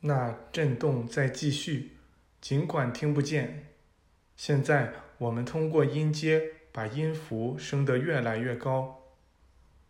[0.00, 1.96] 那震动在继续，
[2.40, 3.74] 尽管听不见。
[4.36, 9.02] 现在我们通过音阶把音符升得越来越高，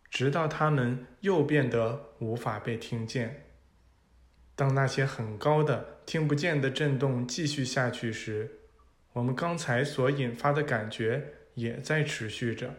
[0.09, 3.43] 直到它们又变得无法被听见。
[4.55, 8.59] 当那些很高的听不见的震动继续下去时，
[9.13, 12.73] 我们刚才所引发的感觉也在持续着。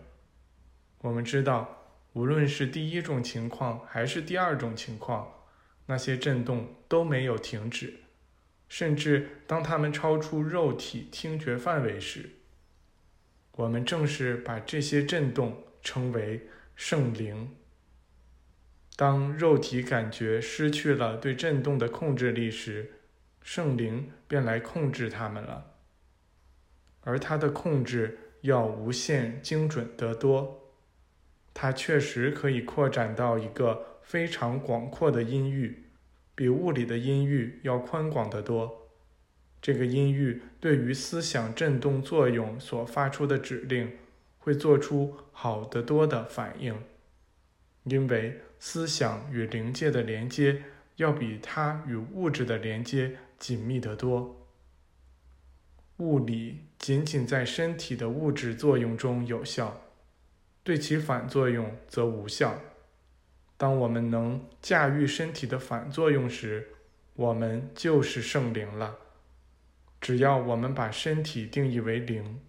[1.02, 1.84] 我们知道，
[2.14, 5.37] 无论是第一种情况还是第二种情况，
[5.90, 7.94] 那些震动都没有停止，
[8.68, 12.30] 甚至当它们超出肉体听觉范围时，
[13.52, 16.46] 我们正是把这些震动称为
[16.76, 17.56] 圣灵。
[18.96, 22.92] 当肉体感觉失去了对振动的控制力时，
[23.40, 25.74] 圣灵便来控制它们了。
[27.00, 30.74] 而它的控制要无限精准得多，
[31.54, 35.84] 它确实可以扩展到一个非常广阔的音域，
[36.34, 38.88] 比物理的音域要宽广得多。
[39.60, 43.92] 这个音域对于思想振动作用所发出的指令，
[44.38, 46.74] 会做出好得多的反应，
[47.84, 48.40] 因为。
[48.60, 50.64] 思想与灵界的连接
[50.96, 54.48] 要比它与物质的连接紧密得多。
[55.98, 59.82] 物理仅仅在身体的物质作用中有效，
[60.64, 62.60] 对其反作用则无效。
[63.58, 66.68] 当我们能驾驭身体的反作用时，
[67.14, 68.96] 我们就是圣灵了。
[70.00, 72.40] 只要我们把身体定义为灵，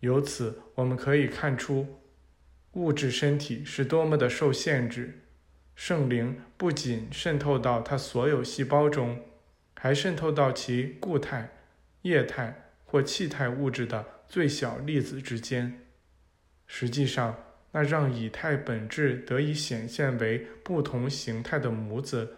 [0.00, 2.00] 由此我们可以看出。
[2.72, 5.20] 物质身体是多么的受限制，
[5.74, 9.22] 圣灵不仅渗透到它所有细胞中，
[9.76, 11.56] 还渗透到其固态、
[12.02, 15.86] 液态或气态物质的最小粒子之间。
[16.66, 22.36] 实际上，那让以太本质得以显现为不同形态的模子，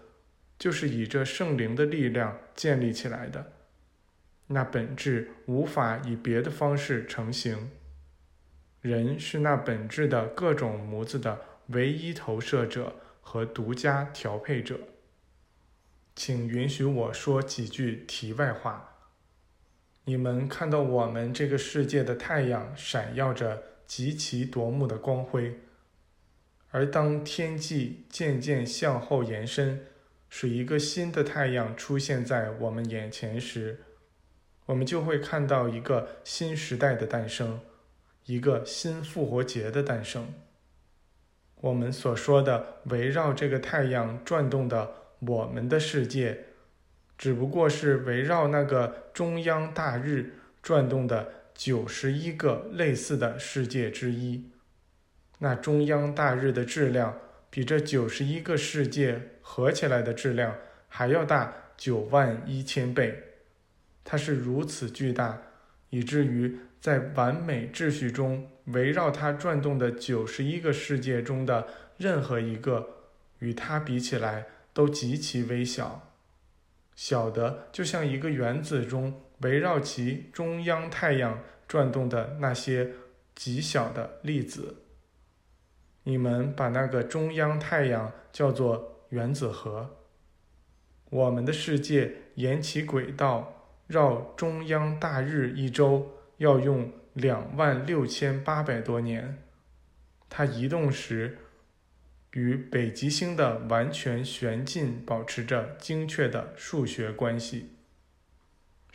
[0.58, 3.52] 就是以这圣灵的力量建立起来的。
[4.46, 7.70] 那本质无法以别的方式成型。
[8.80, 14.80] 人是那本质的各种模子的唯一投射者和独家调配者。
[16.14, 18.94] 请允许我说几句题外话。
[20.04, 25.60] 你们看到我们这个世界的太阳闪耀着极其夺目的光辉，
[26.70, 29.86] 而当天际渐渐向后延伸，
[30.28, 33.80] 使一个新的太阳出现在我们眼前时，
[34.66, 37.60] 我们就会看到一个新时代的诞生。
[38.28, 40.34] 一个新复活节的诞生。
[41.60, 46.46] 我们所说的围绕这个太阳转动的我们的世界，
[47.16, 54.48] 只不过是围绕那个中央大日转动的九十一个类似的世界之一。
[55.38, 57.18] 那中央大日的质量
[57.50, 60.56] 比这九十一个世界合起来的质量
[60.88, 63.22] 还要大九万一千倍。
[64.04, 65.42] 它是如此巨大，
[65.90, 66.58] 以至于。
[66.78, 72.88] 在完美秩序中，围绕它转动的九十一个世界中的任何一个，
[73.40, 76.12] 与它比起来都极其微小，
[76.94, 82.92] 小的就像一个原子中围绕其中央太阳转动的那些
[83.34, 84.82] 极小的粒子。
[86.04, 89.96] 你们把那个中央太阳叫做原子核。
[91.10, 96.12] 我们的世界沿其轨道绕中央大日一周。
[96.38, 99.42] 要用两万六千八百多年，
[100.28, 101.38] 它移动时
[102.32, 107.75] 与北极星的完全旋进保持着精确的数学关系。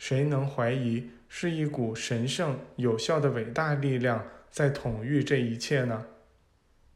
[0.02, 6.06] 谁能怀疑是一股神圣、有效的伟大力量在统御这一切呢？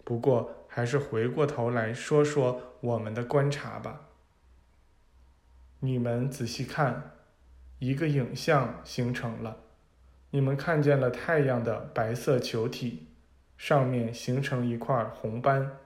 [0.02, 4.08] 不过，还是回过头来说说我们的观察吧。
[5.78, 7.12] 你们仔细看，
[7.78, 9.58] 一个影像形成了。
[10.30, 13.06] 你们看见了太阳的白色球体，
[13.56, 15.78] 上面形成一块红斑。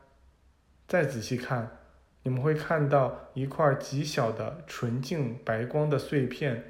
[0.89, 1.77] 再仔细看，
[2.23, 6.70] 你们会看到一块极小的纯净白光的碎片，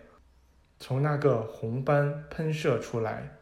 [0.80, 3.36] 从那个红斑喷射出来。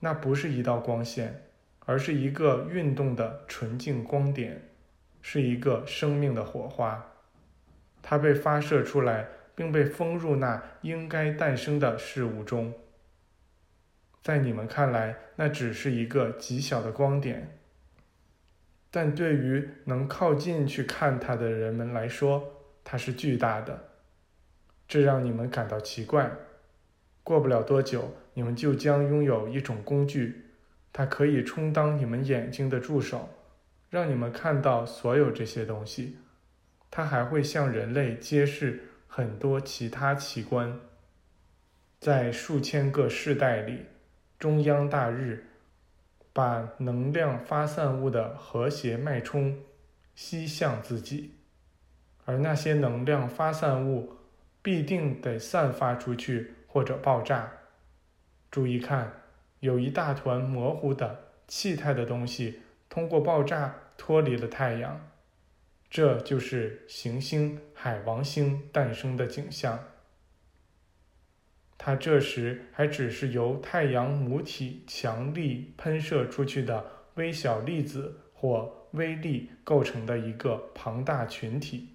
[0.00, 1.48] 那不是一道光线，
[1.80, 4.70] 而是一个运动的纯净光点，
[5.20, 7.12] 是一个生命的火花。
[8.02, 12.72] 它被发射出来，并被封入那应该诞生的事物中。
[14.22, 17.58] 在你们看来，那只是一个极小的光点，
[18.90, 23.95] 但对于能靠近去看它的人们来说，它是巨大的。
[24.88, 26.30] 这让你们感到奇怪。
[27.22, 30.44] 过不了多久，你们就将拥有一种工具，
[30.92, 33.28] 它可以充当你们眼睛的助手，
[33.90, 36.18] 让你们看到所有这些东西。
[36.90, 40.78] 它还会向人类揭示很多其他奇观。
[41.98, 43.86] 在数千个世代里，
[44.38, 45.48] 中央大日
[46.32, 49.58] 把能量发散物的和谐脉冲
[50.14, 51.32] 吸向自己，
[52.24, 54.12] 而那些能量发散物
[54.66, 57.52] 必定得散发出去或者爆炸。
[58.50, 59.22] 注意看，
[59.60, 65.08] 有一大团模糊的气态的东西通过爆炸脱离了太阳，
[65.88, 69.78] 这就是行星海王星诞生的景象。
[71.78, 76.84] 它这时还只是由太阳母体强力喷射出去的
[77.14, 81.90] 微小粒子或微粒构成的一个庞大群体。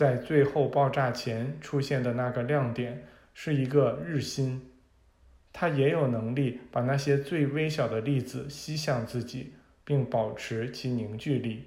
[0.00, 4.70] 在最后爆炸前出现的那个亮点是一个日心，
[5.52, 9.52] 它也有能力把那些最微小的粒子吸向自己，
[9.84, 11.64] 并保持其凝聚力。